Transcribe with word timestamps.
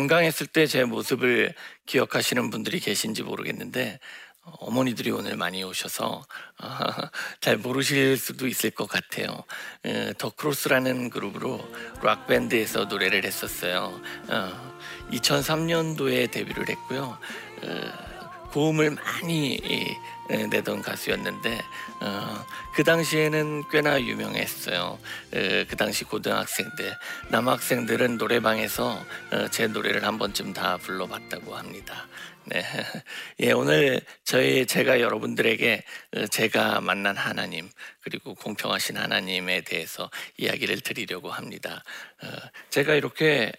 건강했을 0.00 0.46
때 0.46 0.66
제 0.66 0.84
모습을 0.84 1.52
기억하시는 1.86 2.50
분들이 2.50 2.80
계신지 2.80 3.22
모르겠는데 3.22 3.98
어, 4.44 4.52
어머니들이 4.60 5.10
오늘 5.10 5.36
많이 5.36 5.62
오셔서 5.62 6.22
어, 6.62 6.68
잘 7.40 7.56
모르실 7.58 8.16
수도 8.16 8.46
있을 8.46 8.70
것 8.70 8.88
같아요. 8.88 9.44
어, 9.84 10.12
더 10.16 10.30
크로스라는 10.30 11.10
그룹으로 11.10 11.60
락 12.02 12.26
밴드에서 12.28 12.84
노래를 12.86 13.24
했었어요. 13.24 14.00
어, 14.28 14.78
2003년도에 15.12 16.30
데뷔를 16.30 16.68
했고요. 16.68 17.18
어, 17.62 18.48
고음을 18.52 18.90
많이 18.92 19.60
예, 19.64 19.96
내던 20.30 20.82
가수였는데 20.82 21.60
어, 22.00 22.46
그 22.74 22.84
당시에는 22.84 23.68
꽤나 23.70 24.00
유명했어요. 24.00 24.80
어, 24.80 24.98
그 25.32 25.76
당시 25.76 26.04
고등학생들, 26.04 26.96
남학생들은 27.30 28.16
노래방에서 28.16 29.04
어, 29.32 29.48
제 29.50 29.66
노래를 29.66 30.04
한 30.04 30.18
번쯤 30.18 30.52
다 30.52 30.76
불러봤다고 30.78 31.56
합니다. 31.56 32.06
네, 32.44 32.62
예, 33.40 33.52
오늘 33.52 34.00
저희 34.24 34.66
제가 34.66 35.00
여러분들에게 35.00 35.84
어, 36.16 36.26
제가 36.26 36.80
만난 36.80 37.16
하나님 37.16 37.68
그리고 38.00 38.34
공평하신 38.34 38.96
하나님에 38.96 39.62
대해서 39.62 40.10
이야기를 40.38 40.80
드리려고 40.80 41.30
합니다. 41.30 41.82
어, 42.22 42.28
제가 42.70 42.94
이렇게 42.94 43.52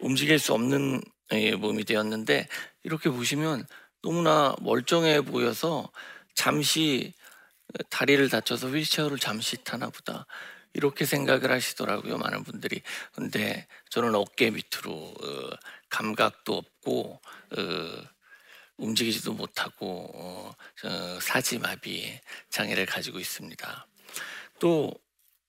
움직일 0.00 0.38
수 0.38 0.54
없는 0.54 1.02
예, 1.32 1.54
몸이 1.54 1.84
되었는데 1.84 2.48
이렇게 2.82 3.10
보시면 3.10 3.66
너무나 4.02 4.54
멀쩡해 4.60 5.22
보여서 5.22 5.90
잠시 6.34 7.12
다리를 7.88 8.28
다쳐서 8.28 8.68
휠체어를 8.68 9.18
잠시 9.18 9.62
타나 9.62 9.90
보다. 9.90 10.26
이렇게 10.72 11.04
생각을 11.04 11.50
하시더라고요 11.50 12.18
많은 12.18 12.44
분들이. 12.44 12.80
근데 13.12 13.66
저는 13.90 14.14
어깨 14.14 14.50
밑으로 14.50 14.92
어, 14.92 15.50
감각도 15.88 16.56
없고 16.56 17.20
어, 17.58 18.02
움직이지도 18.76 19.34
못하고 19.34 20.10
어, 20.84 21.18
사지마비 21.20 22.20
장애를 22.50 22.86
가지고 22.86 23.18
있습니다. 23.18 23.86
또 24.58 24.94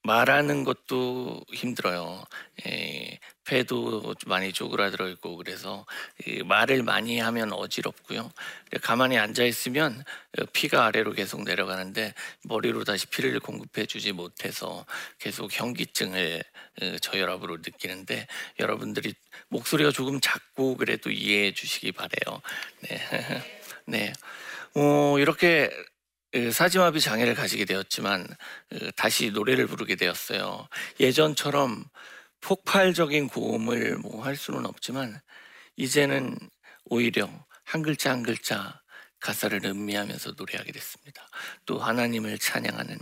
말하는 0.03 0.63
것도 0.63 1.41
힘들어요. 1.53 2.23
예, 2.65 3.19
폐도 3.45 4.15
많이 4.25 4.51
쪼그라들어 4.51 5.09
있고 5.09 5.37
그래서 5.37 5.85
말을 6.45 6.83
많이 6.83 7.19
하면 7.19 7.53
어지럽고요. 7.53 8.31
가만히 8.81 9.17
앉아 9.17 9.43
있으면 9.43 10.03
피가 10.53 10.85
아래로 10.87 11.13
계속 11.13 11.43
내려가는데 11.43 12.13
머리로 12.45 12.83
다시 12.83 13.05
피를 13.07 13.39
공급해 13.39 13.85
주지 13.85 14.11
못해서 14.11 14.85
계속 15.19 15.51
현기증을 15.51 16.43
어, 16.81 16.97
저혈압으로 17.01 17.57
느끼는데 17.57 18.27
여러분들이 18.59 19.13
목소리가 19.49 19.91
조금 19.91 20.19
작고 20.19 20.77
그래도 20.77 21.11
이해해 21.11 21.53
주시기 21.53 21.91
바래요. 21.91 22.41
네, 22.81 22.97
네. 23.85 24.13
어, 24.75 25.19
이렇게 25.19 25.69
사지마비 26.51 27.01
장애를 27.01 27.35
가지게 27.35 27.65
되었지만 27.65 28.27
다시 28.95 29.31
노래를 29.31 29.67
부르게 29.67 29.95
되었어요. 29.95 30.67
예전처럼 30.99 31.85
폭발적인 32.41 33.27
고음을 33.27 33.97
뭐 33.97 34.23
할 34.23 34.35
수는 34.35 34.65
없지만 34.65 35.19
이제는 35.77 36.37
오히려 36.85 37.29
한 37.63 37.81
글자 37.81 38.11
한 38.11 38.23
글자 38.23 38.79
가사를 39.19 39.63
음미하면서 39.65 40.33
노래하게 40.37 40.71
됐습니다. 40.71 41.27
또 41.65 41.79
하나님을 41.79 42.39
찬양하는 42.39 42.97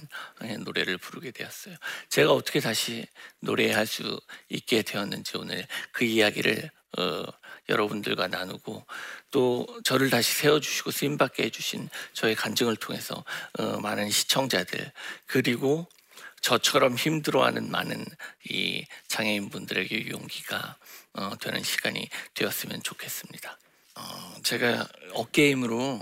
노래를 0.66 0.98
부르게 0.98 1.32
되었어요. 1.32 1.76
제가 2.10 2.34
어떻게 2.34 2.60
다시 2.60 3.06
노래할 3.42 3.86
수 3.88 4.20
있게 4.50 4.82
되었는지 4.82 5.38
오늘 5.38 5.66
그 5.92 6.04
이야기를 6.06 6.70
어, 6.98 7.24
여러분들과 7.70 8.28
나누고 8.28 8.86
또 9.32 9.68
저를 9.84 10.10
다시 10.10 10.34
세워주시고 10.34 10.92
쓰임받게 10.92 11.44
해주신 11.44 11.90
저의 12.14 12.36
간증을 12.36 12.76
통해서 12.76 13.24
어, 13.58 13.80
많은 13.80 14.10
시청자들 14.10 14.92
그리고 15.26 15.88
저처럼 16.42 16.96
힘들어하는 16.96 17.70
많은 17.70 18.06
이 18.50 18.86
장애인 19.08 19.50
분들에게 19.50 20.10
용기가 20.10 20.78
어, 21.14 21.38
되는 21.40 21.62
시간이 21.64 22.08
되었으면 22.34 22.82
좋겠습니다. 22.84 23.58
어, 23.96 24.36
제가 24.44 24.88
어깨 25.14 25.52
힘으로 25.52 26.02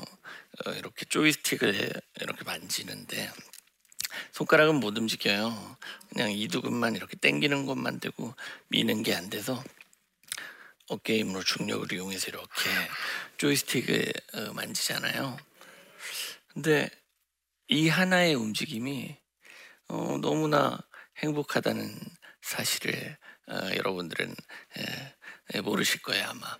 어, 0.66 0.72
이렇게 0.72 1.06
조이스틱을 1.06 1.92
이렇게 2.22 2.44
만지는데 2.44 3.32
손가락은 4.32 4.76
못 4.76 4.98
움직여요. 4.98 5.78
그냥 6.10 6.32
이두근만 6.32 6.96
이렇게 6.96 7.18
당기는 7.18 7.66
것만 7.66 8.00
되고 8.00 8.34
미는 8.70 9.04
게 9.04 9.14
안 9.14 9.30
돼서 9.30 9.64
어깨 10.90 11.20
힘으로 11.20 11.44
중력을 11.44 11.92
이용해서 11.92 12.28
이렇게 12.28 12.70
조이스틱을 13.38 14.14
어, 14.34 14.54
만지잖아요. 14.54 15.38
근데 16.48 16.90
이 17.68 17.90
하나의 17.90 18.36
움직임이 18.36 19.18
어, 19.90 20.18
너무나 20.22 20.80
행복하다는 21.18 22.00
사실을 22.42 23.18
어, 23.48 23.56
여러분들은 23.76 24.34
에, 24.78 25.16
에, 25.54 25.62
모르실 25.62 26.02
거예요 26.02 26.26
아마. 26.30 26.58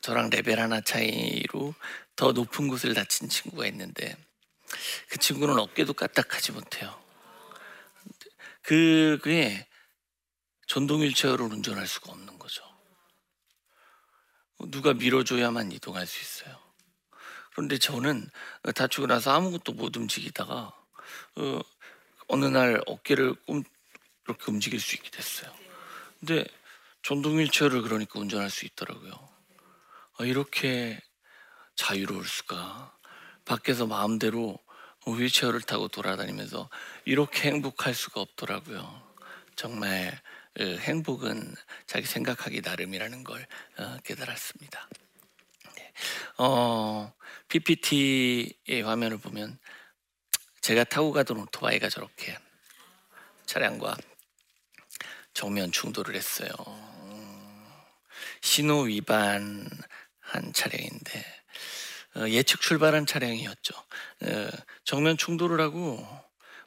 저랑 0.00 0.30
레벨 0.30 0.60
하나 0.60 0.80
차이로 0.80 1.74
더 2.16 2.32
높은 2.32 2.68
곳을 2.68 2.94
다친 2.94 3.28
친구가 3.28 3.66
있는데 3.66 4.16
그 5.08 5.18
친구는 5.18 5.58
어깨도 5.58 5.94
까딱하지 5.94 6.52
못해요. 6.52 6.98
그, 8.62 9.18
그게 9.22 9.66
전동 10.70 11.02
휠체어를 11.02 11.46
운전할 11.46 11.84
수가 11.84 12.12
없는 12.12 12.38
거죠. 12.38 12.62
누가 14.68 14.94
밀어줘야만 14.94 15.72
이동할 15.72 16.06
수 16.06 16.20
있어요. 16.20 16.56
그런데 17.50 17.76
저는 17.76 18.30
다치고 18.76 19.08
나서 19.08 19.32
아무것도 19.32 19.72
못 19.72 19.96
움직이다가 19.96 20.72
어, 21.34 21.60
어느 22.28 22.44
날 22.44 22.80
어깨를 22.86 23.34
이렇게 24.28 24.44
움직일 24.46 24.78
수 24.78 24.94
있게 24.94 25.10
됐어요. 25.10 25.52
근데 26.20 26.44
전동 27.02 27.40
휠체어를 27.40 27.82
그러니까 27.82 28.20
운전할 28.20 28.48
수 28.48 28.64
있더라고요. 28.64 29.10
아, 30.18 30.24
이렇게 30.24 31.00
자유로울 31.74 32.24
수가 32.24 32.96
밖에서 33.44 33.88
마음대로 33.88 34.56
휠체어를 35.04 35.62
타고 35.62 35.88
돌아다니면서 35.88 36.70
이렇게 37.06 37.50
행복할 37.50 37.92
수가 37.92 38.20
없더라고요. 38.20 39.10
정말 39.56 40.22
행복은 40.58 41.54
자기 41.86 42.06
생각하기 42.06 42.60
나름이라는 42.62 43.24
걸 43.24 43.46
어, 43.78 43.96
깨달았습니다. 44.04 44.88
네. 45.76 45.92
어, 46.38 47.12
PPT의 47.48 48.82
화면을 48.82 49.18
보면 49.18 49.58
제가 50.60 50.84
타고 50.84 51.12
가던 51.12 51.38
오토바이가 51.38 51.88
저렇게 51.88 52.36
차량과 53.46 53.96
정면 55.32 55.72
충돌을 55.72 56.14
했어요. 56.14 56.50
신호 58.42 58.82
위반한 58.82 59.68
차량인데 60.52 61.24
어, 62.16 62.28
예측 62.28 62.60
출발한 62.60 63.06
차량이었죠. 63.06 63.74
정면 64.84 65.16
충돌을 65.16 65.60
하고 65.60 66.04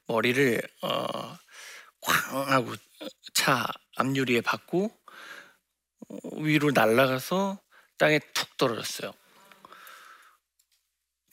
머리를 0.07 0.61
쾅 0.81 2.51
하고 2.51 2.75
차 3.33 3.65
앞유리에 3.97 4.41
받고 4.41 4.91
위로 6.37 6.71
날아가서 6.71 7.61
땅에 7.97 8.19
툭 8.33 8.57
떨어졌어요. 8.57 9.13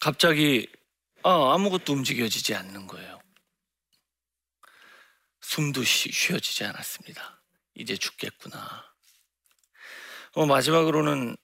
갑자기 0.01 0.69
아, 1.23 1.55
아무것도 1.55 1.93
움직여지지 1.93 2.55
않는 2.55 2.87
거예요. 2.87 3.21
숨도 5.43 5.85
쉬, 5.85 6.11
쉬어지지 6.11 6.65
않았습니다. 6.65 7.43
이제 7.75 7.97
죽겠구나. 7.97 8.85
어, 10.33 10.47
마지막으로는 10.47 11.37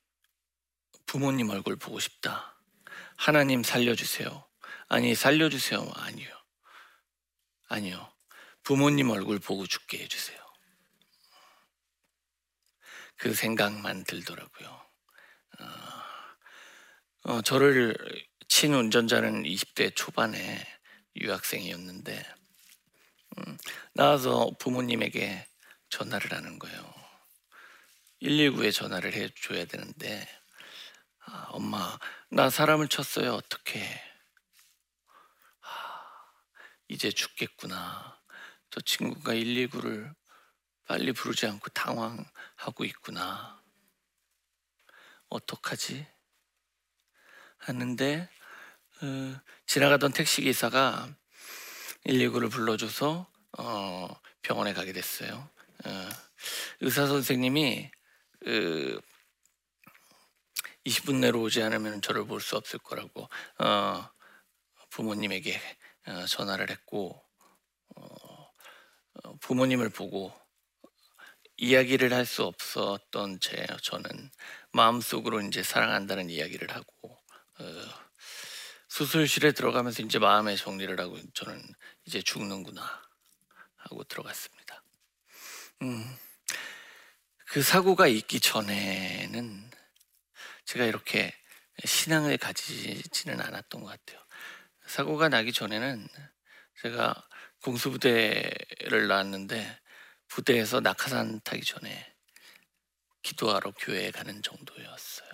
부모님 1.06 1.50
얼굴 1.50 1.76
보고 1.76 2.00
싶다. 2.00 2.58
하나님 3.16 3.62
살려주세요. 3.62 4.46
아니, 4.88 5.14
살려주세요. 5.14 5.90
아니요. 5.96 6.28
아니요. 7.68 8.12
부모님 8.62 9.10
얼굴 9.10 9.38
보고 9.38 9.66
죽게 9.66 9.98
해주세요. 10.04 10.45
그 13.16 13.34
생각만 13.34 14.04
들더라고요. 14.04 14.68
어, 15.60 15.64
어, 17.24 17.42
저를 17.42 17.96
친 18.48 18.74
운전자는 18.74 19.42
20대 19.42 19.94
초반에 19.94 20.66
유학생이었는데 21.16 22.22
음, 23.38 23.58
나와서 23.94 24.50
부모님에게 24.58 25.46
전화를 25.88 26.32
하는 26.32 26.58
거예요. 26.58 26.94
119에 28.22 28.70
전화를 28.70 29.12
해줘야 29.12 29.64
되는데 29.66 30.26
아, 31.26 31.48
엄마 31.50 31.98
나 32.30 32.48
사람을 32.48 32.88
쳤어요 32.88 33.34
어떻게 33.34 33.80
아, 35.60 36.02
이제 36.88 37.10
죽겠구나 37.10 38.18
저 38.70 38.80
친구가 38.80 39.34
119를 39.34 40.14
빨리 40.86 41.12
부르지 41.12 41.46
않고 41.46 41.68
당황하고 41.70 42.84
있구나. 42.84 43.60
어떡하지? 45.28 46.06
하는데 47.58 48.28
어, 49.02 49.40
지나가던 49.66 50.12
택시 50.12 50.42
기사가 50.42 51.08
119를 52.06 52.50
불러줘서 52.50 53.30
어, 53.58 54.20
병원에 54.42 54.72
가게 54.72 54.92
됐어요. 54.92 55.50
어, 55.84 56.08
의사 56.80 57.06
선생님이 57.06 57.90
그 58.40 59.00
20분 60.86 61.16
내로 61.16 61.42
오지 61.42 61.62
않으면 61.62 62.00
저를 62.00 62.26
볼 62.26 62.40
수 62.40 62.56
없을 62.56 62.78
거라고 62.78 63.28
어, 63.58 64.08
부모님에게 64.90 65.60
어, 66.06 66.26
전화를 66.26 66.70
했고 66.70 67.20
어, 67.96 68.04
어, 69.24 69.36
부모님을 69.40 69.88
보고 69.90 70.32
이야기를 71.58 72.12
할 72.12 72.26
수 72.26 72.44
없었던 72.44 73.40
제 73.40 73.66
저는 73.82 74.30
마음속으로 74.72 75.40
이제 75.42 75.62
사랑한다는 75.62 76.28
이야기를 76.28 76.74
하고 76.74 77.18
어, 77.58 77.64
수술실에 78.88 79.52
들어가면서 79.52 80.02
이제 80.02 80.18
마음의 80.18 80.56
정리를 80.56 80.98
하고 81.00 81.18
저는 81.32 81.62
이제 82.04 82.20
죽는구나 82.20 83.02
하고 83.76 84.04
들어갔습니다. 84.04 84.82
음, 85.82 86.18
그 87.46 87.62
사고가 87.62 88.06
있기 88.06 88.40
전에는 88.40 89.70
제가 90.64 90.84
이렇게 90.84 91.34
신앙을 91.84 92.38
가지지는 92.38 93.40
않았던 93.40 93.82
것 93.82 93.86
같아요. 93.86 94.24
사고가 94.86 95.28
나기 95.28 95.52
전에는 95.52 96.08
제가 96.82 97.14
공수부대를 97.62 99.08
나왔는데 99.08 99.78
부대에서 100.28 100.80
낙하산 100.80 101.40
타기 101.42 101.62
전에 101.62 102.14
기도하러 103.22 103.72
교회에 103.72 104.10
가는 104.10 104.42
정도였어요. 104.42 105.28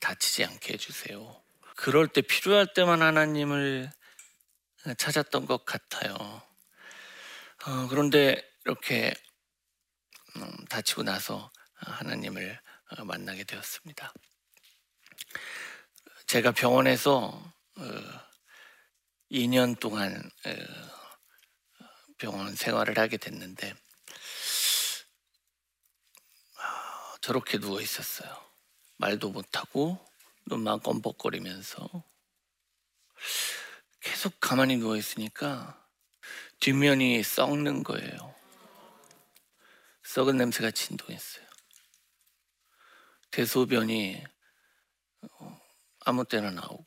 다치지 0.00 0.44
않게 0.44 0.74
해주세요. 0.74 1.42
그럴 1.76 2.08
때 2.08 2.22
필요할 2.22 2.72
때만 2.72 3.02
하나님을 3.02 3.90
찾았던 4.96 5.46
것 5.46 5.64
같아요. 5.64 6.14
어, 7.66 7.88
그런데 7.88 8.42
이렇게 8.64 9.14
음, 10.36 10.64
다치고 10.68 11.02
나서 11.02 11.50
하나님을 11.74 12.58
어, 12.96 13.04
만나게 13.04 13.44
되었습니다. 13.44 14.12
제가 16.26 16.52
병원에서 16.52 17.52
어, 17.76 17.84
2년 19.30 19.78
동안 19.78 20.30
어, 20.46 20.50
병원 22.16 22.54
생활을 22.54 22.98
하게 22.98 23.16
됐는데 23.16 23.74
아, 26.56 27.09
저렇게 27.20 27.58
누워 27.58 27.80
있었어요. 27.80 28.34
말도 28.96 29.30
못하고 29.30 29.98
눈만 30.46 30.80
껌뻑거리면서 30.80 32.04
계속 34.00 34.40
가만히 34.40 34.76
누워 34.76 34.96
있으니까 34.96 35.86
뒷면이 36.60 37.22
썩는 37.22 37.82
거예요. 37.82 38.34
썩은 40.02 40.36
냄새가 40.38 40.70
진동했어요. 40.70 41.46
대소변이 43.30 44.24
어, 45.22 45.60
아무 46.00 46.24
때나 46.24 46.50
나오고 46.50 46.86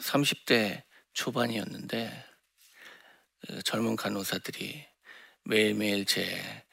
30대 0.00 0.82
초반이었는데 1.12 2.24
그 3.46 3.62
젊은 3.62 3.96
간호사들이 3.96 4.86
매일매일 5.44 6.04
제 6.04 6.66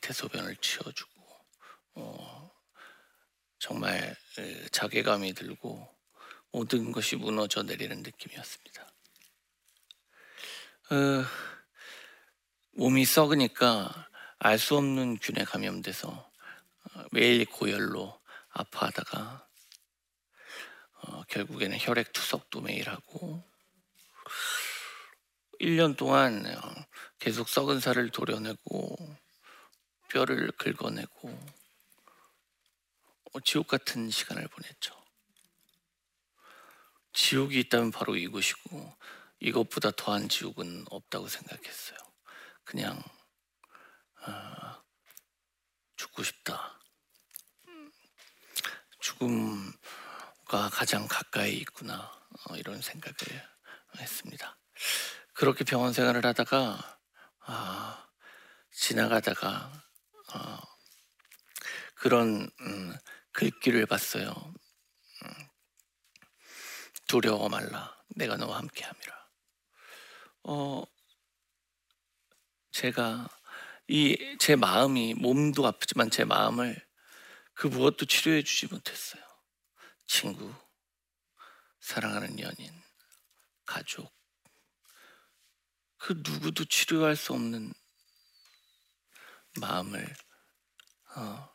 대소변을 0.00 0.56
치워주고 0.56 1.09
어, 1.94 2.50
정말 3.58 4.16
자괴감이 4.72 5.34
들고 5.34 5.88
모든 6.52 6.92
것이 6.92 7.16
무너져 7.16 7.62
내리는 7.62 8.02
느낌이었습니다. 8.02 8.82
어, 10.90 11.24
몸이 12.72 13.04
썩으니까 13.04 14.08
알 14.38 14.58
수 14.58 14.76
없는 14.76 15.18
균에 15.18 15.44
감염돼서 15.44 16.08
어, 16.08 17.04
매일 17.12 17.44
고열로 17.44 18.18
아파하다가 18.50 19.46
어, 21.02 21.22
결국에는 21.24 21.76
혈액 21.80 22.12
투석도 22.12 22.62
매일 22.62 22.88
하고 22.88 23.44
1년 25.60 25.96
동안 25.96 26.46
어, 26.46 26.74
계속 27.18 27.48
썩은 27.48 27.80
살을 27.80 28.10
도려내고 28.10 28.96
뼈를 30.08 30.50
긁어내고 30.52 31.28
어, 31.28 31.59
지옥 33.44 33.68
같은 33.68 34.10
시간을 34.10 34.48
보냈죠. 34.48 35.00
지옥이 37.12 37.60
있다면 37.60 37.90
바로 37.90 38.16
이곳이고 38.16 38.96
이것보다 39.40 39.92
더한 39.92 40.28
지옥은 40.28 40.86
없다고 40.90 41.28
생각했어요. 41.28 41.98
그냥 42.64 43.02
어, 44.26 44.82
죽고 45.96 46.22
싶다. 46.22 46.80
죽음과 49.00 50.68
가장 50.70 51.08
가까이 51.08 51.56
있구나 51.56 52.12
어, 52.48 52.56
이런 52.56 52.80
생각을 52.80 53.16
했습니다. 53.98 54.58
그렇게 55.32 55.64
병원 55.64 55.92
생활을 55.92 56.24
하다가 56.26 57.00
아, 57.40 58.08
지나가다가 58.70 59.72
어, 60.34 60.58
그런 61.94 62.50
음, 62.60 62.96
글귀를 63.32 63.86
봤어요. 63.86 64.30
음, 65.24 65.48
두려워 67.08 67.48
말라, 67.48 67.96
내가 68.16 68.36
너와 68.36 68.58
함께 68.58 68.84
함이라. 68.84 69.28
어, 70.44 70.84
제가 72.72 73.28
이 73.88 74.36
제 74.38 74.56
마음이 74.56 75.14
몸도 75.14 75.66
아프지만 75.66 76.10
제 76.10 76.24
마음을 76.24 76.80
그 77.54 77.66
무엇도 77.66 78.06
치료해 78.06 78.42
주지 78.42 78.66
못했어요. 78.72 79.22
친구, 80.06 80.54
사랑하는 81.80 82.38
연인, 82.40 82.82
가족, 83.66 84.12
그 85.98 86.14
누구도 86.24 86.64
치료할 86.64 87.16
수 87.16 87.32
없는 87.34 87.72
마음을 89.60 90.14
어, 91.16 91.50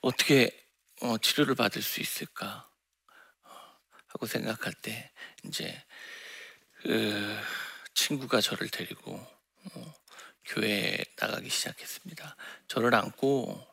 어떻게 0.00 0.50
어, 1.02 1.18
치료를 1.18 1.54
받을 1.54 1.82
수 1.82 2.00
있을까 2.00 2.68
하고 4.06 4.26
생각할 4.26 4.72
때 4.74 5.10
이제 5.44 5.82
그 6.82 7.36
친구가 7.94 8.40
저를 8.40 8.68
데리고 8.68 9.14
어, 9.74 9.94
교회에 10.46 11.04
나가기 11.18 11.48
시작했습니다. 11.48 12.36
저를 12.66 12.94
안고 12.94 13.66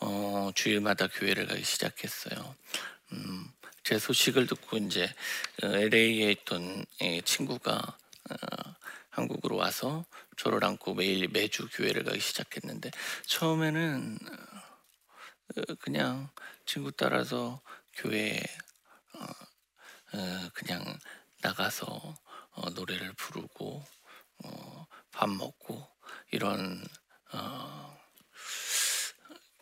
어, 0.00 0.50
주일마다 0.54 1.06
교회를 1.06 1.46
가기 1.46 1.62
시작했어요. 1.62 2.56
음, 3.12 3.52
제 3.84 3.98
소식을 3.98 4.46
듣고 4.46 4.78
이제 4.78 5.12
LA에 5.62 6.26
어, 6.26 6.30
있던 6.30 6.84
친구가 7.24 7.72
어, 8.30 8.74
한국으로 9.10 9.56
와서 9.56 10.04
저를 10.36 10.64
안고 10.64 10.94
매일 10.94 11.28
매주 11.28 11.68
교회를 11.72 12.04
가기 12.04 12.20
시작했는데 12.20 12.90
처음에는 13.26 14.18
어, 14.22 14.51
그냥 15.80 16.30
친구 16.66 16.92
따라서 16.92 17.60
교회에 17.94 18.42
그냥 20.54 20.98
나가서 21.42 22.14
노래를 22.74 23.12
부르고 23.14 23.84
밥 25.10 25.28
먹고 25.28 25.86
이런 26.30 26.84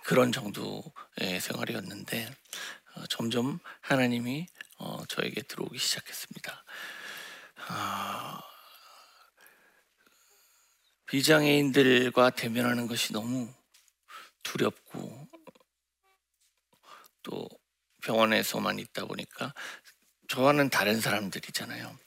그런 0.05 0.33
정도의 0.33 1.41
생활이었는데 1.41 2.35
어, 2.97 3.07
점점 3.07 3.61
하나님이 3.81 4.49
어, 4.79 5.05
저에게 5.07 5.43
들어오기 5.43 5.79
시작했습니다. 5.79 6.65
아, 7.69 8.41
비장애인들과 11.07 12.31
대면하는 12.31 12.89
것이 12.89 13.13
너무 13.13 13.53
두렵고 14.43 15.20
또 17.23 17.49
병원에서만 18.03 18.79
있다 18.79 19.05
보니까 19.05 19.55
저와는 20.29 20.71
다른 20.71 21.01
사람들이잖아요. 21.01 21.99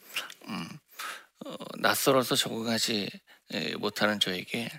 음, 0.48 0.70
어, 1.46 1.56
낯설어서 1.78 2.36
적응하지 2.36 3.10
못하는 3.80 4.20
저에게 4.20 4.70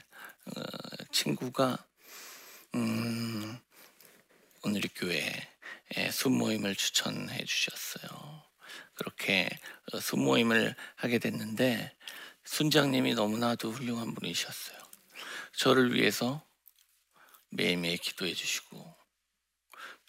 어, 0.47 0.61
친구가 1.13 1.79
음, 2.75 3.59
오늘의 4.63 4.91
교회에 4.95 6.11
순모임을 6.11 6.75
추천해 6.75 7.45
주셨어요. 7.45 8.43
그렇게 8.95 9.49
어, 9.93 10.01
순모임을 10.01 10.75
하게 10.97 11.19
됐는데 11.19 11.95
순장님이 12.45 13.15
너무나도 13.15 13.71
훌륭한 13.71 14.15
분이셨어요. 14.15 14.79
저를 15.57 15.95
위해서 15.95 16.45
매일매일 17.51 17.99
기도해 17.99 18.35
주시고 18.35 19.04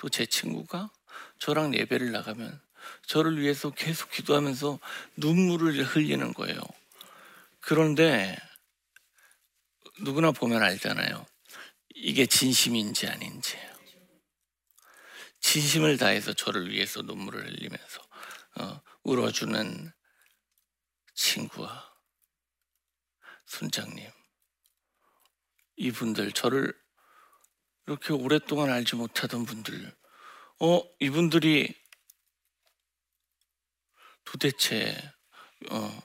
또 0.05 0.09
제 0.09 0.23
친구가 0.27 0.91
저랑 1.39 1.73
예배를 1.73 2.11
나가면 2.11 2.61
저를 3.07 3.39
위해서 3.41 3.71
계속 3.71 4.11
기도하면서 4.11 4.79
눈물을 5.17 5.83
흘리는 5.83 6.31
거예요. 6.35 6.61
그런데 7.59 8.37
누구나 10.01 10.31
보면 10.31 10.61
알잖아요. 10.61 11.25
이게 11.95 12.27
진심인지 12.27 13.07
아닌지. 13.07 13.57
진심을 15.39 15.97
다해서 15.97 16.33
저를 16.33 16.69
위해서 16.69 17.01
눈물을 17.01 17.43
흘리면서 17.43 18.01
어, 18.59 18.81
울어주는 19.03 19.91
친구와 21.15 21.91
순장님. 23.47 24.07
이분들 25.77 26.31
저를 26.33 26.84
이렇게 27.87 28.13
오랫동안 28.13 28.71
알지 28.71 28.95
못하던 28.95 29.45
분들, 29.45 29.95
어 30.59 30.81
이분들이 30.99 31.73
도대체 34.25 34.95
어, 35.71 36.01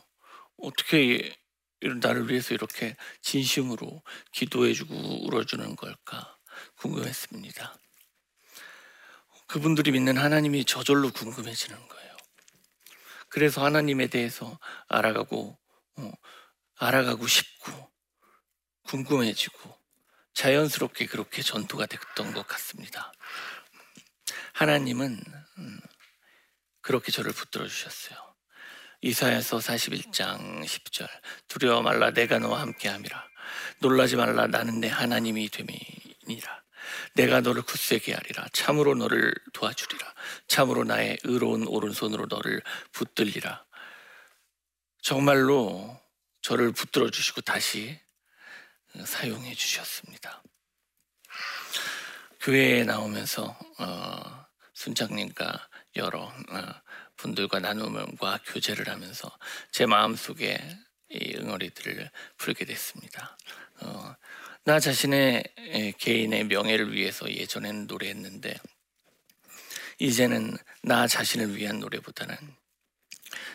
어떻게 0.59 1.37
나를 2.01 2.29
위해서 2.29 2.55
이렇게 2.55 2.97
진심으로 3.23 4.03
기도해주고 4.33 5.27
울어주는 5.27 5.77
걸까 5.77 6.39
궁금했습니다. 6.77 7.77
그분들이 9.47 9.91
믿는 9.93 10.17
하나님이 10.17 10.65
저절로 10.65 11.11
궁금해지는 11.11 11.89
거예요. 11.89 12.17
그래서 13.29 13.65
하나님에 13.65 14.07
대해서 14.09 14.59
알아가고 14.89 15.59
어, 15.97 16.13
알아가고 16.77 17.27
싶고 17.27 17.91
궁금해지고 18.83 19.80
자연스럽게 20.35 21.07
그렇게 21.07 21.43
전투가 21.43 21.87
됐던 21.87 22.33
것 22.33 22.47
같습니다. 22.47 23.13
하나님은 24.55 25.21
음, 25.59 25.81
그렇게 26.81 27.13
저를 27.13 27.33
붙들어 27.33 27.67
주셨어요. 27.67 28.19
이사야서 29.03 29.59
41장 29.59 30.65
10절 30.65 31.09
두려워 31.49 31.83
말라 31.83 32.13
내가 32.13 32.39
너와 32.39 32.61
함께함이라. 32.61 33.29
놀라지 33.79 34.17
말라 34.17 34.47
나는 34.47 34.81
내 34.81 34.89
하나님이 34.89 35.49
됨이니라. 35.49 36.63
내가 37.15 37.41
너를 37.41 37.63
굳세게 37.63 38.15
하리라. 38.15 38.47
참으로 38.53 38.95
너를 38.95 39.33
도와주리라. 39.53 40.15
참으로 40.49 40.85
나의 40.85 41.19
의로운 41.25 41.67
오른손으로 41.67 42.27
너를 42.29 42.63
붙들리라. 42.93 43.65
정말로 45.03 45.99
저를 46.43 46.73
붙들어 46.73 47.11
주시고 47.11 47.41
다시 47.43 47.99
사용해 49.05 49.55
주셨습니다. 49.55 50.43
교회에 52.41 52.85
나오면서 52.85 53.57
어, 53.79 54.47
순장님과 54.73 55.69
여러 55.97 56.23
어, 56.23 56.33
분들과 57.17 57.61
나눔과 57.61 58.41
교제를 58.47 58.89
하면서 58.89 59.31
제 59.71 59.87
마음 59.87 60.17
속에 60.17 60.59
이 61.11 61.37
응어리들을 61.37 62.11
풀게 62.39 62.65
됐습니다. 62.65 63.37
어, 63.81 64.15
나 64.65 64.79
자신의 64.79 65.95
개인의 65.99 66.45
명예를 66.45 66.93
위해서 66.93 67.31
예전에는 67.31 67.87
노래했는데 67.87 68.59
이제는 69.99 70.57
나 70.83 71.07
자신을 71.07 71.57
위한 71.57 71.79
노래보다는 71.81 72.37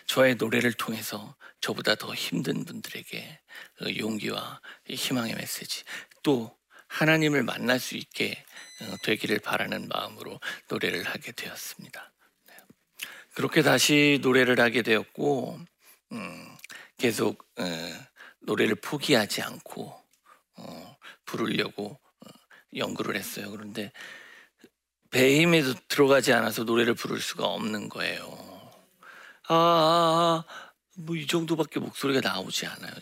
저의 0.06 0.36
노래를 0.36 0.74
통해서 0.74 1.36
저보다 1.62 1.96
더 1.96 2.14
힘든 2.14 2.66
분들에게 2.66 3.40
그 3.78 3.98
용기와 3.98 4.62
희망의 4.88 5.36
메시지 5.36 5.84
또 6.24 6.58
하나님을 6.88 7.44
만날 7.44 7.80
수 7.80 7.98
있게 7.98 8.44
어, 8.82 8.96
되기를 9.04 9.40
바라는 9.40 9.88
마음으로 9.88 10.40
노래를 10.70 11.04
하게 11.04 11.32
되었습니다. 11.32 12.12
그렇게 13.36 13.62
다시 13.62 14.20
노래를 14.22 14.60
하게 14.62 14.82
되었고 14.82 15.60
음, 16.14 16.58
계속 16.98 17.46
어, 17.58 17.64
노래를 18.40 18.76
포기하지 18.76 19.42
않고 19.42 19.94
어, 20.58 20.98
부르려고 21.26 22.00
어, 22.22 22.30
연구를 22.78 23.18
했어요. 23.18 23.52
그런데 23.52 23.92
배임에도 25.12 25.74
들어가지 25.90 26.32
않아서 26.32 26.64
노래를 26.64 26.94
부를 26.94 27.20
수가 27.20 27.46
없는 27.46 27.90
거예요. 27.90 28.55
아, 29.48 29.54
아, 29.56 30.44
아뭐 30.98 31.16
이 31.16 31.28
정도밖에 31.28 31.80
목소리가 31.80 32.22
나오지 32.28 32.66
않아요. 32.68 32.94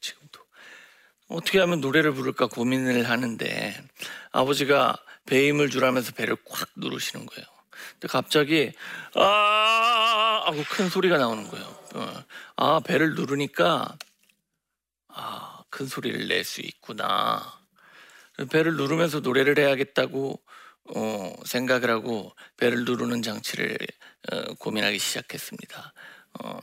지금도 0.00 0.40
어떻게 1.28 1.58
하면 1.60 1.80
노래를 1.80 2.12
부를까 2.14 2.46
고민을 2.46 3.08
하는데 3.08 3.84
아버지가 4.32 4.96
배임을 5.26 5.70
주라면서 5.70 6.12
배를 6.12 6.36
꽉 6.46 6.68
누르시는 6.76 7.26
거예요. 7.26 7.46
근데 7.92 8.08
갑자기 8.08 8.72
아 9.14 10.42
하고 10.46 10.62
큰 10.70 10.88
소리가 10.88 11.18
나오는 11.18 11.48
거예요. 11.48 11.66
어. 11.94 12.24
아 12.56 12.80
배를 12.80 13.14
누르니까 13.14 13.96
아 15.08 15.54
큰 15.74 15.86
소리를 15.86 16.28
낼 16.28 16.44
수 16.44 16.60
있구나. 16.60 17.42
배를 18.50 18.76
누르면서 18.76 19.18
노래를 19.20 19.58
해야겠다고 19.58 20.40
어, 20.94 21.32
생각을 21.44 21.90
하고 21.90 22.32
배를 22.56 22.84
누르는 22.84 23.22
장치를 23.22 23.76
어, 24.32 24.54
고민하기 24.54 24.98
시작했습니다. 24.98 25.94
어, 26.40 26.58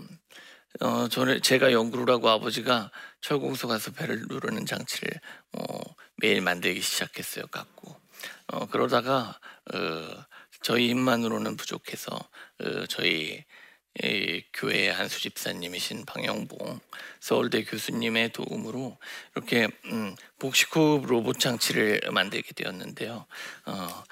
어, 0.81 1.07
저는 1.07 1.41
제가 1.41 1.71
연구를 1.71 2.13
하고 2.13 2.29
아버지가 2.29 2.91
철공소 3.19 3.67
가서 3.67 3.91
배를 3.91 4.25
누르는 4.29 4.65
장치를 4.65 5.09
어, 5.53 5.79
매일 6.17 6.41
만들기 6.41 6.81
시작했어요. 6.81 7.45
갖고 7.47 7.95
어, 8.47 8.65
그러다가 8.67 9.39
어, 9.73 10.25
저희 10.61 10.89
힘만으로는 10.89 11.57
부족해서 11.57 12.15
어, 12.15 12.85
저희 12.87 13.43
교회 14.53 14.89
안수 14.89 15.19
집사님이신 15.19 16.05
방영봉 16.05 16.79
서울대 17.19 17.63
교수님의 17.63 18.31
도움으로 18.31 18.97
이렇게 19.35 19.67
음, 19.85 20.15
복식호흡 20.39 21.05
로봇 21.05 21.39
장치를 21.39 22.01
만들게 22.11 22.53
되었는데요. 22.53 23.25
어, 23.65 24.03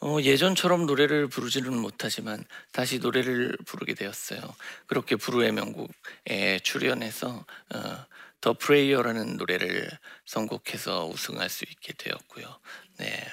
어, 0.00 0.18
예전처럼 0.20 0.86
노래를 0.86 1.28
부르지는 1.28 1.76
못하지만 1.76 2.44
다시 2.72 2.98
노래를 2.98 3.56
부르게 3.66 3.94
되었어요. 3.94 4.40
그렇게 4.86 5.16
불후의 5.16 5.52
명곡에 5.52 6.60
출연해서 6.62 7.44
어, 7.74 8.06
The 8.40 8.52
Prayer라는 8.52 9.36
노래를 9.36 9.90
선곡해서 10.24 11.06
우승할 11.06 11.48
수 11.48 11.64
있게 11.64 11.92
되었고요. 11.94 12.60
네. 12.98 13.26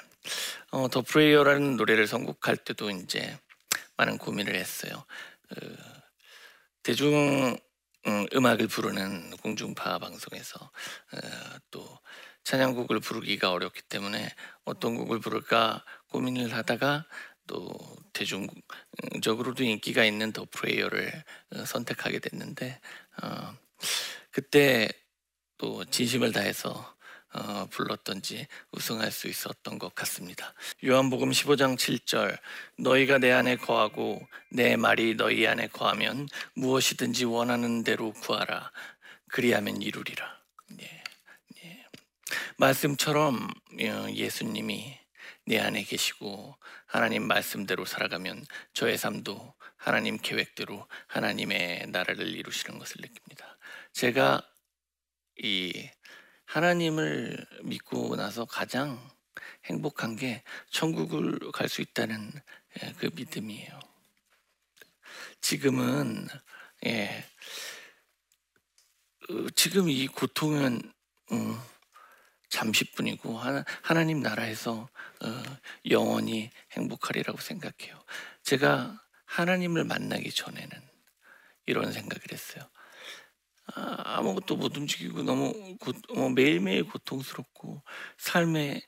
어, 0.71 0.87
The 0.89 1.01
Prayer라는 1.03 1.77
노래를 1.77 2.07
선곡할 2.07 2.57
때도 2.57 2.89
이제 2.89 3.37
많은 3.97 4.17
고민을 4.17 4.55
했어요. 4.55 5.05
그, 5.49 5.77
대중 6.83 7.57
음, 8.07 8.25
음악을 8.33 8.67
부르는 8.67 9.37
공중파 9.37 9.97
방송에서 9.97 10.59
어, 10.65 11.59
또 11.71 11.99
찬양곡을 12.43 12.99
부르기가 12.99 13.51
어렵기 13.51 13.81
때문에 13.83 14.29
어떤 14.65 14.95
곡을 14.95 15.19
부를까 15.19 15.83
고민을 16.09 16.53
하다가 16.53 17.05
또 17.47 17.75
대중적으로도 18.13 19.63
인기가 19.63 20.05
있는 20.05 20.31
The 20.31 20.45
Prayer를 20.51 21.23
어, 21.55 21.65
선택하게 21.65 22.19
됐는데 22.19 22.79
어, 23.23 23.57
그때 24.29 24.89
또 25.57 25.83
진심을 25.85 26.31
다해서 26.31 26.94
어, 27.35 27.67
불렀던지 27.69 28.47
우승할 28.71 29.11
수 29.11 29.27
있었던 29.27 29.77
것 29.77 29.93
같습니다. 29.93 30.53
요한복음 30.85 31.31
15장 31.31 31.75
7절 31.75 32.37
너희가 32.79 33.17
내 33.17 33.31
안에 33.33 33.57
거하고 33.57 34.25
내 34.51 34.77
말이 34.77 35.15
너희 35.15 35.45
안에 35.45 35.67
거하면 35.67 36.29
무엇이든지 36.53 37.25
원하는 37.25 37.83
대로 37.83 38.13
구하라 38.13 38.71
그리하면 39.27 39.81
이루리라. 39.81 40.39
예, 40.79 41.03
예. 41.63 41.85
말씀처럼 42.57 43.49
어, 43.81 44.07
예수님이 44.13 44.97
내 45.45 45.59
안에 45.59 45.83
계시고 45.83 46.55
하나님 46.85 47.27
말씀대로 47.27 47.83
살아가면 47.83 48.45
저의 48.73 48.97
삶도 48.97 49.53
하나님 49.75 50.17
계획대로 50.17 50.87
하나님의 51.07 51.87
나라를 51.89 52.27
이루시는 52.27 52.79
것을 52.79 53.01
느낍니다. 53.01 53.57
제가 53.91 54.41
이 55.37 55.89
하나님을 56.45 57.45
믿고 57.63 58.15
나서 58.15 58.45
가장 58.45 58.99
행복한 59.65 60.15
게 60.15 60.43
천국을 60.69 61.51
갈 61.51 61.67
수 61.67 61.81
있다는 61.81 62.31
예, 62.83 62.93
그 62.97 63.09
믿음이에요. 63.13 63.79
지금은 65.41 66.27
예, 66.85 67.25
어, 69.29 69.49
지금 69.55 69.89
이 69.89 70.07
고통은 70.07 70.81
음, 71.31 71.59
잠시뿐이고 72.49 73.37
하나, 73.37 74.03
님 74.03 74.21
나라에서 74.21 74.87
어, 75.21 75.43
영원히 75.89 76.51
행복하리라고 76.73 77.39
생각해요. 77.39 78.03
제가 78.43 79.01
하나님을 79.25 79.83
만나기 79.83 80.31
전에는 80.31 80.69
이런 81.65 81.91
생각을 81.91 82.21
했어요. 82.31 82.69
아, 83.73 84.17
아무것도 84.17 84.55
못 84.57 84.77
움직이고 84.77 85.23
너무 85.23 85.53
고, 85.77 85.91
어, 86.09 86.29
매일매일 86.29 86.83
고통스럽고 86.85 87.81
삶에 88.17 88.81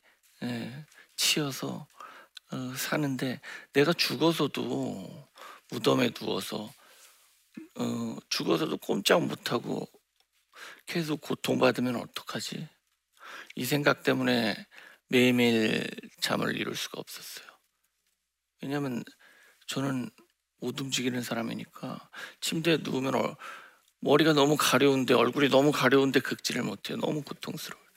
에, 0.43 0.85
치여서 1.15 1.87
어, 2.51 2.75
사는데 2.75 3.41
내가 3.73 3.91
죽어서도 3.93 5.29
무덤에 5.71 6.11
누워서 6.11 6.71
어, 7.75 8.17
죽어서도 8.29 8.77
꼼짝 8.77 9.23
못하고 9.25 9.87
계속 10.85 11.21
고통받으면 11.21 11.95
어떡하지? 11.95 12.67
이 13.55 13.65
생각 13.65 14.03
때문에 14.03 14.55
매일매일 15.09 15.87
잠을 16.21 16.55
이룰 16.55 16.75
수가 16.75 16.99
없었어요. 16.99 17.47
왜냐면 18.61 19.03
저는 19.67 20.09
못 20.59 20.79
움직이는 20.79 21.21
사람이니까 21.21 22.09
침대에 22.41 22.77
누우면 22.77 23.15
어, 23.15 23.35
머리가 23.99 24.33
너무 24.33 24.55
가려운데 24.57 25.13
얼굴이 25.13 25.49
너무 25.49 25.71
가려운데 25.71 26.19
긁지를 26.19 26.63
못해요. 26.63 26.97
너무 26.97 27.23
고통스러워요. 27.23 27.87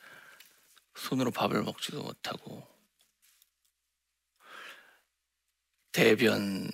손으로 0.94 1.30
밥을 1.30 1.62
먹지도 1.62 2.02
못하고 2.02 2.66
대변 5.92 6.70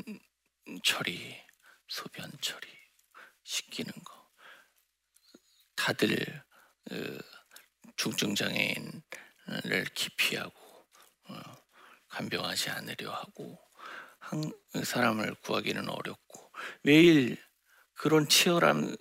처리, 0.85 1.37
소변 1.89 2.31
처리, 2.41 2.69
시키는 3.45 3.93
거 3.93 4.31
다들 5.75 6.45
그 6.89 7.19
중증 7.97 8.35
장애인을 8.35 9.03
기피하고 9.95 10.55
어, 11.29 11.35
간병하지 12.09 12.71
않으려 12.71 13.13
하고 13.13 13.59
한 14.19 14.53
사람을 14.85 15.35
구하기는 15.37 15.89
어렵고 15.89 16.53
매일 16.83 17.43
그런 17.95 18.29
치열함 18.29 18.97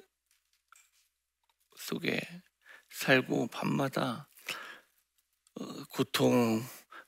속에 1.85 2.19
살고 2.89 3.47
밤마다 3.47 4.27
어, 5.59 5.83
고통 5.91 6.63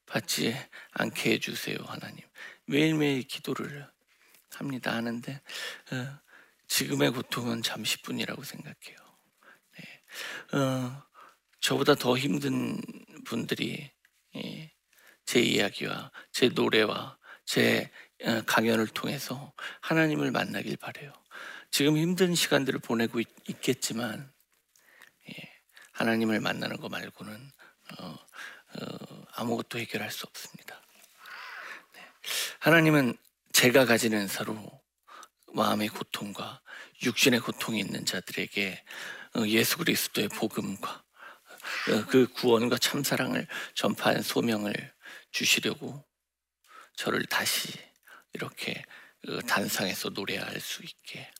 받지 0.05 0.55
않게 0.91 1.33
해주세요 1.33 1.77
하나님 1.85 2.25
매일매일 2.65 3.23
기도를 3.23 3.89
합니다 4.51 4.93
하는데 4.93 5.33
어, 5.91 6.19
지금의 6.67 7.11
고통은 7.11 7.61
잠시뿐이라고 7.61 8.43
생각해요 8.43 8.97
네. 9.77 10.57
어, 10.57 11.03
저보다 11.59 11.95
더 11.95 12.17
힘든 12.17 12.79
분들이 13.25 13.91
예, 14.35 14.71
제 15.25 15.41
이야기와 15.41 16.11
제 16.31 16.49
노래와 16.49 17.17
제 17.45 17.89
어, 18.23 18.41
강연을 18.45 18.87
통해서 18.87 19.53
하나님을 19.81 20.31
만나길 20.31 20.77
바래요. 20.77 21.11
지금 21.71 21.97
힘든 21.97 22.35
시간들을 22.35 22.79
보내고 22.79 23.19
있, 23.19 23.27
겠지만 23.61 24.21
예, 24.21 24.36
하나님을 25.97 26.39
만나는 26.39 26.77
거 26.77 26.89
말고는 26.89 27.51
어, 27.97 28.05
어, 28.05 29.25
아무것도 29.33 29.79
해결할 29.79 30.11
수 30.11 30.27
없습니다. 30.27 30.79
네. 31.93 32.01
하나님은 32.59 33.17
제가 33.51 33.85
가진 33.85 34.13
은사로 34.13 34.79
마음의 35.53 35.87
고통과 35.87 36.61
육신의 37.01 37.39
고통이 37.39 37.79
있는 37.79 38.05
자들에게 38.05 38.83
어, 39.37 39.47
예수 39.47 39.79
그리스도의 39.79 40.27
복음과 40.27 40.89
어, 40.91 42.05
그 42.09 42.27
구원과 42.27 42.77
참사랑을 42.77 43.47
전파한 43.73 44.21
소명을 44.21 44.93
주시려고 45.31 46.05
저를 46.95 47.25
다시 47.25 47.73
이렇게 48.33 48.83
그 49.25 49.39
단상에서 49.47 50.09
노래할 50.09 50.59
수 50.59 50.83
있게 50.83 51.31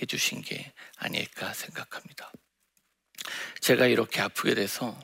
해주신 0.00 0.42
게 0.42 0.72
아닐까 0.98 1.52
생각합니다. 1.52 2.30
제가 3.68 3.86
이렇게 3.86 4.22
아프게 4.22 4.54
돼서 4.54 4.98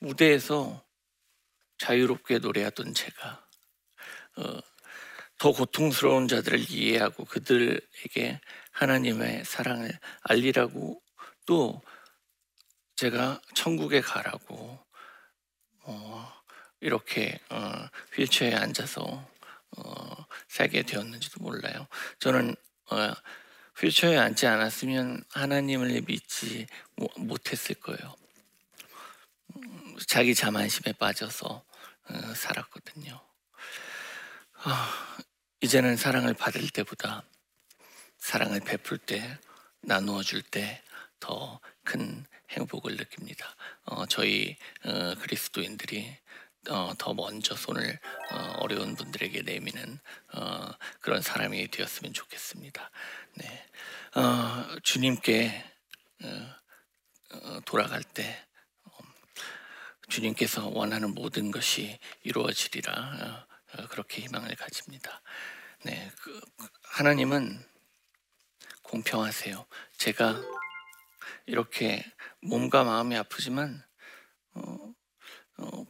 무대에서 0.00 0.84
자유롭게 1.78 2.40
노래하던 2.40 2.94
제가 2.94 3.46
어, 4.38 4.58
더 5.38 5.52
고통스러운 5.52 6.26
자들을 6.26 6.68
이해하고 6.68 7.26
그들에게 7.26 8.40
하나님의 8.72 9.44
사랑을 9.44 9.96
알리라고 10.22 11.00
또 11.46 11.80
제가 12.96 13.40
천국에 13.54 14.00
가라고 14.00 14.84
어, 15.82 16.32
이렇게 16.80 17.38
어, 17.50 17.88
휠체어에 18.16 18.56
앉아서 18.56 19.30
어, 19.76 20.26
살게 20.48 20.82
되었는지도 20.82 21.40
몰라요. 21.40 21.86
저는 22.18 22.56
어, 22.90 23.12
휠체어에 23.80 24.16
앉지 24.18 24.46
않았으면 24.46 25.22
하나님을 25.30 26.02
믿지 26.06 26.66
못했을 27.16 27.74
거예요. 27.76 28.16
음, 29.56 29.96
자기 30.06 30.34
자만심에 30.34 30.92
빠져서 30.94 31.64
어, 32.08 32.34
살았거든요. 32.34 33.20
아, 34.62 35.16
이제는 35.60 35.96
사랑을 35.96 36.34
받을 36.34 36.68
때보다 36.70 37.22
사랑을 38.18 38.60
베풀 38.60 38.98
때, 38.98 39.38
나누어 39.82 40.22
줄 40.22 40.42
때 40.42 40.82
더 41.20 41.60
큰 41.84 42.26
행복을 42.50 42.96
느낍니다. 42.96 43.54
어, 43.84 44.06
저희 44.06 44.56
어, 44.84 45.14
그리스도인들이 45.20 46.16
어, 46.68 46.92
더 46.98 47.14
먼저 47.14 47.54
손을 47.54 47.98
어, 48.30 48.66
려운 48.68 48.94
분들에게 48.96 49.42
내미는 49.42 49.98
어, 50.34 50.68
그런 51.00 51.22
사람이 51.22 51.68
되었으면 51.68 52.12
좋겠습니다. 52.12 52.90
네, 53.34 53.66
어, 54.14 54.76
주님께 54.82 55.64
어, 56.24 56.54
어, 57.34 57.60
돌아갈 57.64 58.02
때 58.02 58.44
어, 58.84 58.90
주님께서 60.08 60.68
원하는 60.68 61.14
모든 61.14 61.50
것이 61.50 61.98
이루어지리라 62.22 63.46
그렇게 63.90 64.22
희망을 64.22 64.54
가집니다. 64.56 65.22
네, 65.84 66.10
그, 66.22 66.40
하나님은 66.82 67.64
공평하세요. 68.82 69.66
제가 69.98 70.40
이렇게 71.46 72.04
몸과 72.40 72.84
마음이 72.84 73.16
아프지만 73.16 73.84
어, 74.54 74.60
어, 74.60 74.94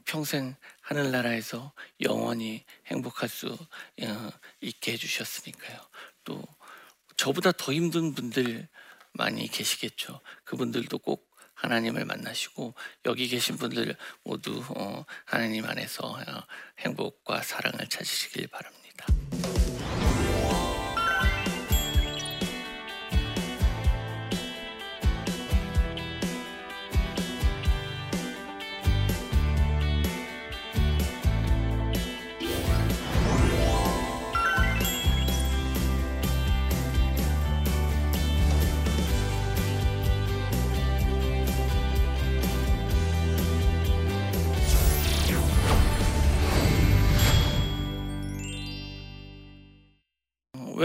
평생 0.05 0.55
하늘나라에서 0.81 1.73
영원히 2.01 2.63
행복할 2.87 3.29
수 3.29 3.47
어, 3.51 4.29
있게 4.61 4.93
해주셨으니까요. 4.93 5.79
또 6.23 6.43
저보다 7.17 7.51
더 7.51 7.73
힘든 7.73 8.13
분들 8.13 8.67
많이 9.13 9.47
계시겠죠. 9.47 10.21
그분들도 10.43 10.97
꼭 10.99 11.27
하나님을 11.55 12.05
만나시고 12.05 12.75
여기 13.05 13.27
계신 13.27 13.57
분들 13.57 13.95
모두 14.23 14.63
어, 14.69 15.05
하나님 15.25 15.65
안에서 15.65 16.19
행복과 16.79 17.41
사랑을 17.41 17.87
찾으시길 17.87 18.47
바랍니다. 18.47 19.07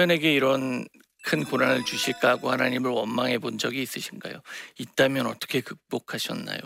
왜 0.02 0.06
내게 0.06 0.34
이런 0.34 0.84
큰 1.22 1.44
고난을 1.44 1.84
주실까 1.84 2.30
하고 2.30 2.50
하나님을 2.50 2.90
원망해 2.90 3.38
본 3.38 3.56
적이 3.56 3.82
있으신가요? 3.82 4.42
있다면 4.80 5.26
어떻게 5.26 5.60
극복하셨나요? 5.60 6.58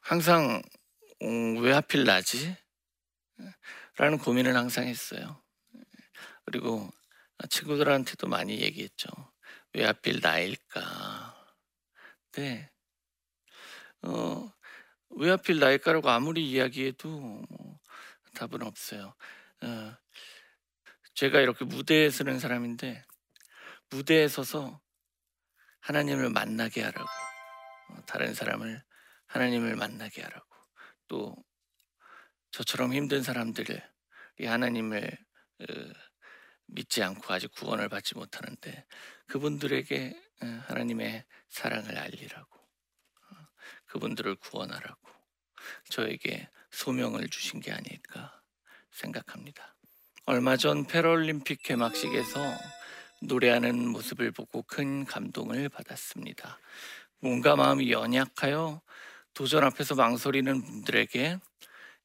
항상 0.00 0.62
음, 1.20 1.58
왜 1.58 1.72
하필 1.72 2.04
나지? 2.04 2.56
라는 3.98 4.16
고민을 4.16 4.56
항상 4.56 4.86
했어요. 4.86 5.42
그리고 6.46 6.90
친구들한테도 7.50 8.28
많이 8.28 8.62
얘기했죠. 8.62 9.10
왜 9.74 9.84
하필 9.84 10.20
나일까? 10.22 11.36
네. 12.32 12.70
어, 14.04 14.50
왜 15.10 15.28
하필 15.28 15.58
나일까라고 15.58 16.08
아무리 16.08 16.50
이야기해도 16.50 17.10
뭐 17.10 17.78
답은 18.34 18.62
없어요. 18.62 19.14
어, 19.64 19.96
제가 21.14 21.40
이렇게 21.40 21.64
무대에 21.64 22.10
서는 22.10 22.38
사람인데 22.38 23.04
무대에 23.90 24.28
서서 24.28 24.80
하나님을 25.80 26.30
만나게 26.30 26.82
하라고 26.82 27.08
어, 27.90 28.02
다른 28.06 28.34
사람을 28.34 28.82
하나님을 29.26 29.76
만나게 29.76 30.22
하라고 30.22 30.46
또 31.08 31.36
저처럼 32.50 32.94
힘든 32.94 33.22
사람들이 33.22 33.80
하나님을 34.42 35.10
어, 35.60 35.64
믿지 36.66 37.02
않고 37.02 37.32
아직 37.32 37.52
구원을 37.52 37.88
받지 37.88 38.14
못하는데 38.14 38.86
그분들에게 39.26 40.14
하나님의 40.66 41.24
사랑을 41.48 41.98
알리라고 41.98 42.48
그분들을 43.86 44.36
구원하라고 44.36 45.08
저에게 45.90 46.48
소명을 46.70 47.28
주신 47.28 47.60
게 47.60 47.72
아닐까 47.72 48.42
생각합니다. 48.90 49.71
얼마 50.26 50.56
전 50.56 50.84
패럴림픽 50.86 51.62
개막식에서 51.62 52.40
노래하는 53.22 53.88
모습을 53.88 54.30
보고 54.30 54.62
큰 54.62 55.04
감동을 55.04 55.68
받았습니다. 55.68 56.58
뭔가 57.20 57.56
마음이 57.56 57.90
연약하여 57.90 58.80
도전 59.34 59.64
앞에서 59.64 59.94
망설이는 59.96 60.62
분들에게 60.62 61.38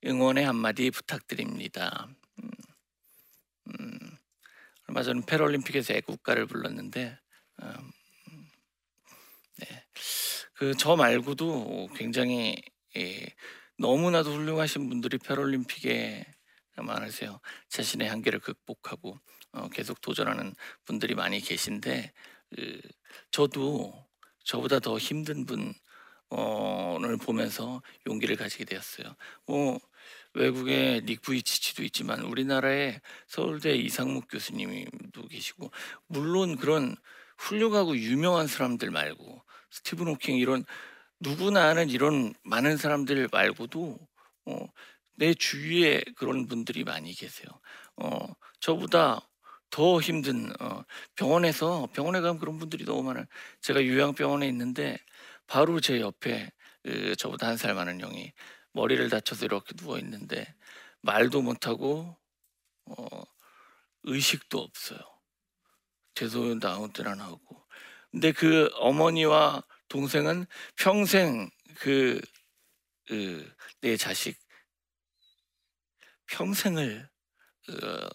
응원의 0.06 0.45
한마디 0.45 0.89
부탁드립니다. 0.91 2.08
음, 2.43 2.49
음, 3.80 3.99
얼마 4.88 5.03
전 5.03 5.23
패럴림픽에서 5.23 5.93
애국가를 5.93 6.47
불렀는데 6.47 7.19
음, 7.63 7.91
네. 9.58 9.86
그 10.53 10.73
저 10.75 10.95
말고도 10.95 11.89
굉장히 11.95 12.56
예, 12.95 13.27
너무나도 13.77 14.34
훌륭하신 14.34 14.89
분들이 14.89 15.19
패럴림픽에 15.19 16.25
많으세요. 16.84 17.40
자신의 17.70 18.10
한계를 18.10 18.40
극복하고 18.40 19.18
어, 19.54 19.70
계속 19.70 20.02
도전하는 20.02 20.56
분들이 20.86 21.16
많이 21.16 21.40
계신데 21.40 22.12
그, 22.56 22.82
저도 23.32 24.08
저보다 24.44 24.80
더 24.80 24.98
힘든 24.98 25.46
분을 25.46 25.74
어, 26.30 26.98
보면서 27.22 27.82
용기를 28.08 28.36
가지게 28.36 28.66
되었어요. 28.66 29.16
뭐 29.46 29.80
외국의 30.34 31.02
닉 31.06 31.22
부이치치도 31.22 31.84
있지만 31.84 32.22
우리나라의 32.22 33.02
서울대 33.28 33.76
이상묵 33.76 34.28
교수님도 34.30 35.28
계시고 35.28 35.72
물론 36.08 36.58
그런 36.58 36.96
훌륭하고 37.38 37.98
유명한 37.98 38.48
사람들 38.48 38.92
말고 38.92 39.42
스티븐 39.72 40.08
호킹 40.08 40.38
이런 40.38 40.66
누구나 41.20 41.66
아는 41.66 41.90
이런 41.90 42.34
많은 42.44 42.78
사람들 42.78 43.30
말고도 43.32 43.98
어, 44.46 44.68
내 45.17 45.34
주위에 45.36 46.03
그런 46.17 46.47
분들이 46.47 46.84
많이 46.86 47.13
계세요. 47.13 47.47
어, 47.97 48.19
저보다 48.62 49.30
더 49.71 50.01
힘든 50.01 50.51
어, 50.62 50.84
병원에서 51.15 51.89
병원에 51.93 52.21
가면 52.21 52.39
그런 52.39 52.60
분들이 52.60 52.86
너무 52.86 53.03
많아요. 53.03 53.25
제가 53.62 53.86
요양병원에 53.86 54.47
있는데 54.49 54.97
바로 55.47 55.80
제 55.82 55.99
옆에 56.01 56.51
그, 56.84 57.15
저보다 57.17 57.47
한 57.47 57.58
살 57.58 57.73
많은 57.75 58.01
형이 58.01 58.34
머리를 58.73 59.10
다쳐서 59.10 59.45
이렇게 59.45 59.73
누워 59.75 59.99
있는데 59.99 60.53
말도 61.01 61.41
못하고 61.41 62.17
어, 62.86 63.23
의식도 64.03 64.60
없어요. 64.60 64.99
죄송해도 66.15 66.67
아무 66.69 66.91
때나 66.91 67.15
나오고. 67.15 67.63
근데 68.12 68.32
그 68.32 68.69
어머니와 68.75 69.63
동생은 69.89 70.45
평생 70.75 71.49
그, 71.75 72.19
그, 73.08 73.49
내 73.82 73.97
자식 73.97 74.39
평생을 76.28 77.10
어, 77.70 78.08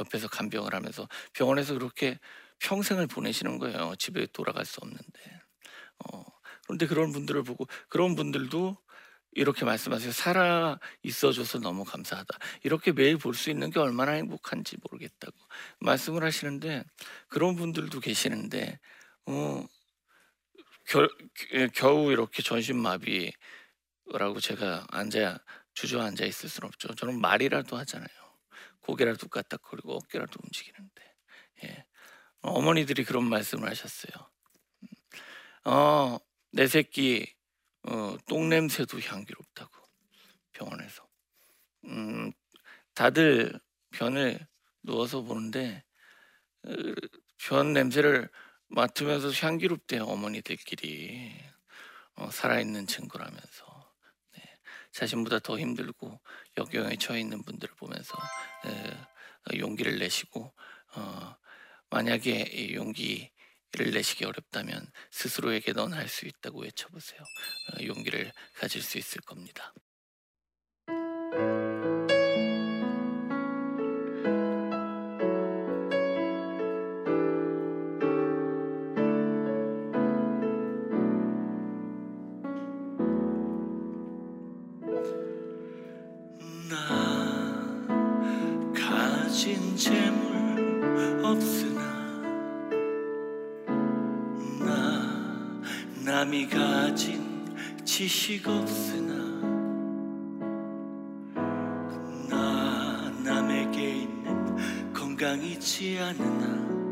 옆에서 0.00 0.28
간병을 0.28 0.74
하면서 0.74 1.08
병원에서 1.34 1.74
그렇게 1.74 2.18
평생을 2.60 3.06
보내시는 3.08 3.58
거예요. 3.58 3.94
집에 3.98 4.26
돌아갈 4.32 4.64
수 4.64 4.80
없는데. 4.82 5.40
어, 6.12 6.24
그런데 6.66 6.86
그런 6.86 7.12
분들을 7.12 7.42
보고 7.44 7.66
그런 7.88 8.14
분들도 8.16 8.76
이렇게 9.32 9.64
말씀하세요. 9.64 10.12
살아 10.12 10.78
있어줘서 11.02 11.58
너무 11.60 11.84
감사하다. 11.84 12.38
이렇게 12.64 12.92
매일 12.92 13.18
볼 13.18 13.34
수 13.34 13.50
있는 13.50 13.70
게 13.70 13.80
얼마나 13.80 14.12
행복한지 14.12 14.76
모르겠다고 14.82 15.36
말씀을 15.80 16.24
하시는데 16.24 16.84
그런 17.28 17.56
분들도 17.56 18.00
계시는데 18.00 18.78
어, 19.26 19.66
겨, 20.88 21.08
겨우 21.74 22.10
이렇게 22.12 22.42
전신마비라고 22.42 23.32
제가 24.40 24.86
앉아 24.90 25.38
주저앉아 25.74 26.24
있을 26.24 26.48
수는 26.48 26.68
없죠. 26.68 26.94
저는 26.94 27.20
말이라도 27.20 27.76
하잖아요. 27.78 28.08
고개라도 28.80 29.28
까딱거리고 29.28 29.94
어깨라도 29.94 30.38
움직이는데 30.42 31.14
예. 31.64 31.86
어머니들이 32.40 33.04
그런 33.04 33.24
말씀을 33.24 33.68
하셨어요. 33.70 34.30
음. 34.82 35.70
어, 35.70 36.18
내 36.50 36.66
새끼 36.66 37.34
어, 37.84 38.16
똥 38.28 38.48
냄새도 38.48 39.00
향기롭다고 39.00 39.70
병원에서. 40.52 41.06
음, 41.86 42.32
다들 42.94 43.58
변을 43.90 44.46
누워서 44.82 45.22
보는데 45.22 45.84
어, 46.64 46.72
변 47.38 47.72
냄새를 47.72 48.28
맡으면서 48.68 49.30
향기롭대요 49.30 50.04
어머니들끼리 50.04 51.32
어, 52.14 52.30
살아있는 52.30 52.86
친구라면서 52.86 53.40
네, 53.42 53.71
자신보다 54.92 55.38
더 55.40 55.58
힘들고 55.58 56.20
역경에 56.58 56.96
처해 56.96 57.20
있는 57.20 57.42
분들을 57.44 57.74
보면서 57.76 58.14
에, 58.66 59.58
용기를 59.58 59.98
내시고 59.98 60.52
어, 60.96 61.34
만약에 61.90 62.74
용기를 62.74 63.30
내시기 63.92 64.24
어렵다면 64.24 64.90
스스로에게 65.10 65.72
넌 65.72 65.92
할 65.92 66.08
수 66.08 66.26
있다고 66.26 66.62
외쳐보세요. 66.62 67.20
어, 67.20 67.84
용기를 67.84 68.32
가질 68.56 68.82
수 68.82 68.98
있을 68.98 69.20
겁니다. 69.22 69.72
남이 96.32 96.48
가진 96.48 97.54
지식 97.84 98.48
없으나 98.48 99.12
나 102.26 103.10
남에게 103.22 103.98
있는 103.98 104.94
건강 104.94 105.42
있지 105.42 105.98
않으나 106.00 106.91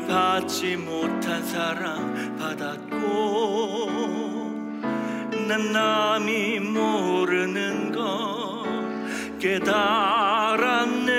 받지 0.00 0.76
못한 0.76 1.44
사랑 1.44 2.36
받았고 2.36 3.90
난 5.48 5.72
남이 5.72 6.60
모르는 6.60 7.92
거 7.92 8.64
깨달았네. 9.38 11.12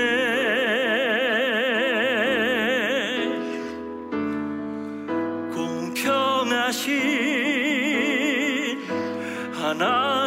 하나님이 9.73 9.77
나 9.77 10.22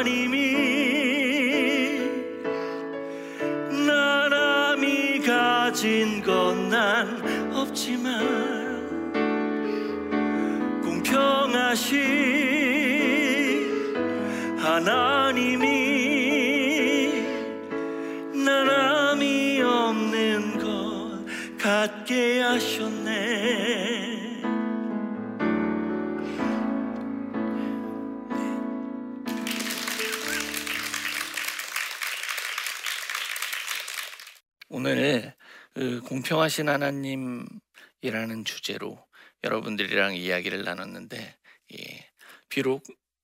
공평하신 36.26 36.68
하나님이라는 36.68 38.44
주제로 38.44 38.98
여러분들이랑 39.44 40.16
이야기를 40.16 40.64
나눴는데 40.64 41.36
예, 41.78 42.10
비록 42.48 42.82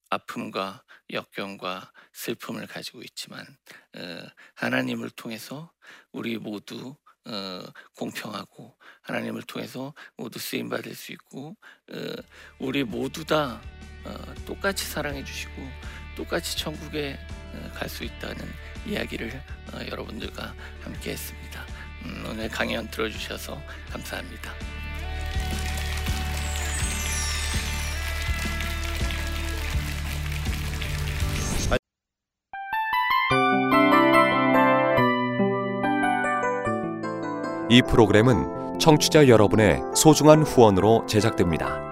아픔과 0.09 0.85
역경과 1.11 1.91
슬픔을 2.13 2.69
가지고 2.69 3.03
있지만 3.03 3.45
어, 3.97 4.23
하나님을 4.55 5.11
통해서 5.11 5.73
우리 6.13 6.39
모두 6.39 6.95
어, 7.25 7.63
공평하고 7.97 8.79
하나님을 9.01 9.43
통해서 9.43 9.95
모두 10.17 10.39
쓰임 10.39 10.69
받을 10.69 10.95
수 10.95 11.11
있고 11.11 11.57
어, 11.93 11.97
우리 12.61 12.85
모두 12.85 13.25
다 13.25 13.61
어, 14.05 14.35
똑같이 14.47 14.87
사랑해 14.87 15.25
주시고 15.25 15.55
똑같이 16.17 16.57
천국에 16.57 17.19
어, 17.55 17.73
갈수 17.75 18.05
있다는 18.05 18.47
이야기를 18.87 19.43
어, 19.73 19.87
여러분들과 19.91 20.55
함께 20.83 21.11
했습니다. 21.11 21.82
음, 22.05 22.25
오늘 22.31 22.49
강연 22.49 22.89
들어주셔서 22.91 23.61
감사합니다. 23.91 24.53
이 37.71 37.81
프로그램은 37.81 38.79
청취자 38.79 39.29
여러분의 39.29 39.81
소중한 39.95 40.43
후원으로 40.43 41.07
제작됩니다. 41.07 41.92